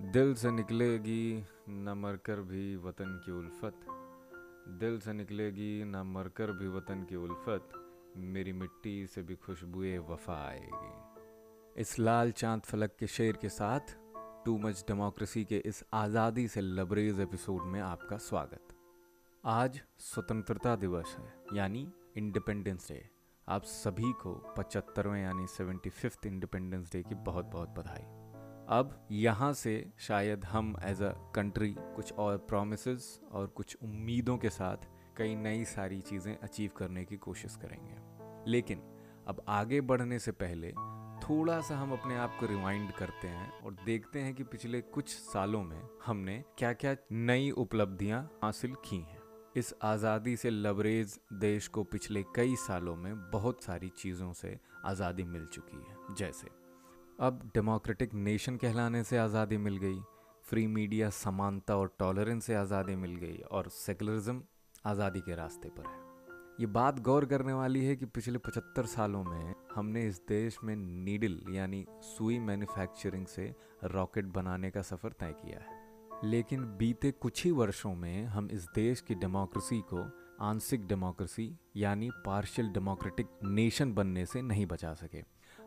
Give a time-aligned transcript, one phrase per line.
[0.00, 3.80] दिल से निकलेगी न मरकर भी वतन की उल्फत।
[4.68, 7.68] दिल से निकलेगी न मरकर भी वतन की उल्फत।
[8.16, 13.80] मेरी मिट्टी से भी खुशबुए वफा आएगी। इस लाल चाँद फलक के शेर के साथ,
[14.44, 18.76] टू मच डेमोक्रेसी के इस आज़ादी से लबरेज एपिसोड में आपका स्वागत।
[19.44, 23.10] आज स्वतंत्रता दिवस है, यानी इंडिपेंडेंस डे
[23.48, 28.23] आप सभी को पचहत्तरवें यानी सेवेंटी फिफ्थ इंडिपेंडेंस डे की बहुत बहुत बधाई।
[28.68, 32.86] अब यहाँ से शायद हम एज अ कंट्री कुछ और प्रोमिस
[33.32, 38.82] और कुछ उम्मीदों के साथ कई नई सारी चीज़ें अचीव करने की कोशिश करेंगे। लेकिन
[39.28, 40.70] अब आगे बढ़ने से पहले
[41.24, 45.08] थोड़ा सा हम अपने आप को रिवाइंड करते हैं और देखते हैं कि पिछले कुछ
[45.08, 49.22] सालों में हमने क्या क्या नई उपलब्धियाँ हासिल की हैं।
[49.56, 55.24] इस आज़ादी से लबरेज देश को पिछले कई सालों में बहुत सारी चीज़ों से आज़ादी
[55.24, 56.63] मिल चुकी है, जैसे
[57.18, 59.98] अब डेमोक्रेटिक नेशन कहलाने से आज़ादी मिल गई
[60.44, 64.42] फ्री मीडिया समानता और टॉलरेंस से आज़ादी मिल गई और सेकुलरिज्म
[64.86, 66.02] आज़ादी के रास्ते पर है।
[66.60, 70.74] ये बात गौर करने वाली है कि पिछले 75 सालों में हमने इस देश में
[70.76, 73.54] नीडल यानी सुई मैन्युफैक्चरिंग से
[73.84, 78.66] रॉकेट बनाने का सफ़र तय किया है। लेकिन बीते कुछ ही वर्षों में हम इस
[78.74, 80.04] देश की डेमोक्रेसी को
[80.40, 85.22] आंशिक डेमोक्रेसी यानी पार्शियल डेमोक्रेटिक नेशन बनने से नहीं बचा सके।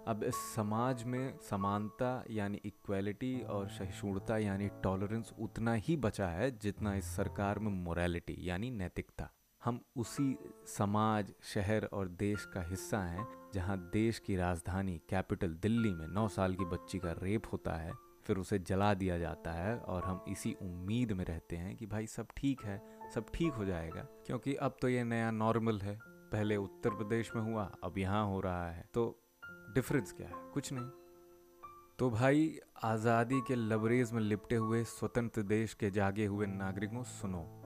[0.08, 6.52] अब इस समाज में समानता यानी इक्वालिटी और सहिष्णुता यानी टॉलरेंस उतना ही बचा है
[6.60, 9.30] जितना इस सरकार में मोरालिटी यानी नैतिकता।
[9.62, 10.38] हम उसी
[10.68, 16.28] समाज, शहर और देश का हिस्सा हैं, जहाँ देश की राजधानी कैपिटल दिल्ली में नौ
[16.28, 17.92] साल की बच्ची का रेप होता है,
[18.26, 22.08] फिर उसे जला दिया जाता है और हम इसी उम्मीद में रहते हैं कि भाई
[22.08, 22.82] सब ठीक है।
[23.16, 27.44] सब ठीक हो जाएगा। क्योंकि अब तो ये नया नॉर्मल है। पहले उत्तर प्रदेश में
[27.44, 30.34] हुआ, अब यहाँ हो रहा है। तो डिफरेंस क्या है?
[30.54, 30.90] कुछ नहीं।
[32.00, 37.64] तो भाई, आज़ादी के लबरेज में लिपटे हुए स्वतंत्र देश के जागे हुए नागरिकों, सुनो।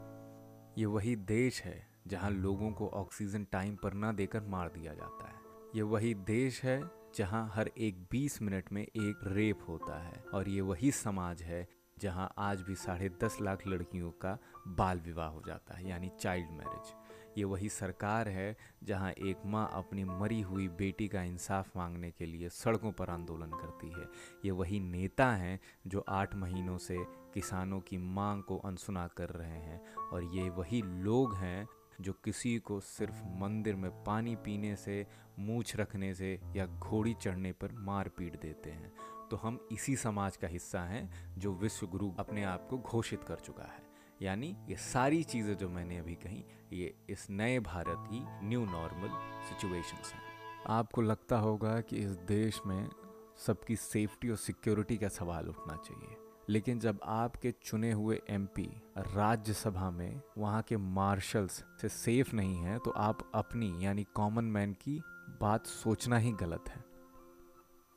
[0.78, 5.28] ये वही देश है जहाँ लोगों को ऑक्सीजन टाइम पर ना देकर मार दिया जाता
[5.28, 5.35] है।
[5.75, 6.81] ये वही देश है
[7.16, 11.68] जहाँ हर एक 20 मिनट में एक रेप होता है। और ये वही समाज है
[12.01, 16.51] जहाँ आज भी साढ़े दस लाख लड़कियों का बाल विवाह हो जाता है, यानी चाइल्ड
[16.51, 16.94] मैरिज
[17.38, 22.25] ये वही सरकार है जहाँ एक माँ अपनी मरी हुई बेटी का इंसाफ मांगने के
[22.25, 24.07] लिए सड़कों पर आंदोलन करती है।
[24.45, 26.97] ये वही नेता हैं जो आठ महीनों से
[27.34, 29.81] किसानों की मांग को अनसुना कर रहे हैं
[30.12, 31.68] और ये वही लोग हैं
[32.01, 35.06] जो किसी को सिर्फ़ मंदिर में पानी पीने से,
[35.39, 38.91] मूछ रखने से या घोड़ी चढ़ने पर मार पीट देते हैं।
[39.31, 43.36] तो हम इसी समाज का हिस्सा हैं, जो विश्व गुरु अपने आप को घोषित कर
[43.36, 43.84] चुका है।
[44.22, 46.44] यानी ये सारी चीज़ें जो मैंने अभी कही,
[46.74, 49.09] ये इस नए भारत की न्यू नॉर्मल
[49.50, 50.22] सिचुएशंस हैं।
[50.69, 52.90] आपको लगता होगा कि इस देश में
[53.38, 56.18] सबकी सेफ्टी और सिक्योरिटी का सवाल उठना चाहिए।
[56.50, 62.80] लेकिन जब आपके चुने हुए एमपी राज्यसभा में वहाँ के मार्शल्स से सेफ़ नहीं है
[62.80, 65.02] तो आप अपनी, यानी कॉमन मैन की
[65.42, 66.91] बात सोचना ही गलत है।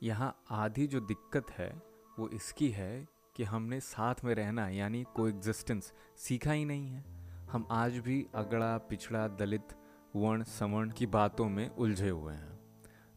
[0.01, 1.69] यहाँ आधी जो दिक्कत है,
[2.17, 7.03] वो इसकी है कि हमने साथ में रहना, यानी को एग्जिस्टेंस सीखा ही नहीं है।
[7.51, 9.75] हम आज भी अगड़ा, पिछड़ा, दलित,
[10.15, 12.53] वर्ण सवर्ण की बातों में उलझे हुए हैं।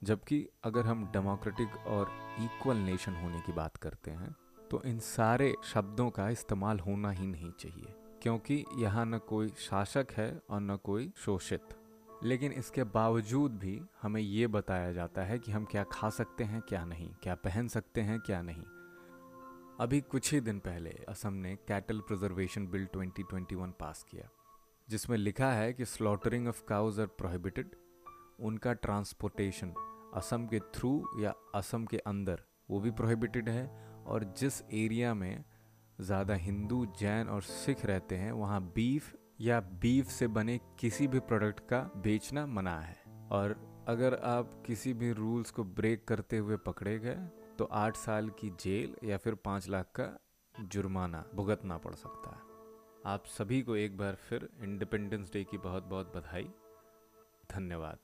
[0.03, 4.35] जबकि अगर हम डेमोक्रेटिक और इक्वल नेशन होने की बात करते हैं
[4.71, 10.13] तो इन सारे शब्दों का इस्तेमाल होना ही नहीं चाहिए, क्योंकि यहाँ न कोई शासक
[10.13, 11.78] है और न कोई शोषित।
[12.25, 16.61] लेकिन इसके बावजूद भी हमें ये बताया जाता है कि हम क्या खा सकते हैं,
[16.61, 18.63] क्या नहीं, क्या पहन सकते हैं, क्या नहीं।
[19.81, 24.29] अभी कुछ ही दिन पहले असम ने कैटल प्रिजर्वेशन बिल 2021 पास किया,
[24.89, 27.71] जिसमें लिखा है कि slaughtering of cows are prohibited
[28.41, 29.75] उनका ट्रांसपोर्टेशन
[30.15, 33.67] असम के थ्रू या असम के अंदर, वो भी प्रोहिबिटेड है,
[34.07, 35.45] और जिस एरिया में
[36.01, 41.19] ज़्यादा हिंदू, जैन और सिख रहते हैं, वहाँ बीफ या बीफ से बने किसी भी
[41.21, 42.97] प्रोडक्ट का बेचना मना है।
[43.31, 43.57] और
[43.89, 47.17] अगर आप किसी भी रूल्स को ब्रेक करते हुए पकड़े गए
[47.59, 50.09] तो आठ साल की जेल या फिर पाँच लाख का
[50.55, 55.85] जुर्माना भुगतना पड़ सकता है। आप सभी को एक बार फिर इंडिपेंडेंस डे की बहुत
[55.85, 56.51] बहुत बधाई।
[57.51, 57.99] धन्यवाद।